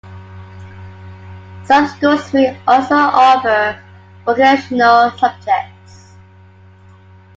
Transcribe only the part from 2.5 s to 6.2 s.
also offer vocational subjects.